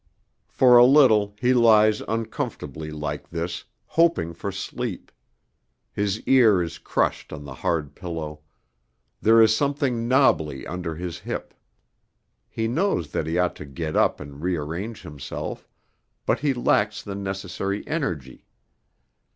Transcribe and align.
For 0.49 0.77
a 0.77 0.83
little 0.83 1.35
he 1.39 1.53
lies 1.53 2.01
uncomfortably 2.07 2.89
like 2.89 3.29
this, 3.29 3.65
hoping 3.85 4.33
for 4.33 4.51
sleep; 4.51 5.11
his 5.93 6.19
ear 6.21 6.59
is 6.63 6.79
crushed 6.79 7.31
on 7.31 7.45
the 7.45 7.53
hard 7.53 7.93
pillow; 7.93 8.39
there 9.21 9.39
is 9.43 9.55
something 9.55 10.07
knobbly 10.07 10.65
under 10.65 10.95
his 10.95 11.19
hip. 11.19 11.53
He 12.49 12.67
knows 12.67 13.11
that 13.11 13.27
he 13.27 13.37
ought 13.37 13.55
to 13.57 13.65
get 13.65 13.95
up 13.95 14.19
and 14.19 14.41
re 14.41 14.55
arrange 14.55 15.03
himself 15.03 15.67
but 16.25 16.39
he 16.39 16.51
lacks 16.55 17.03
the 17.03 17.13
necessary 17.13 17.85
energy. 17.87 18.47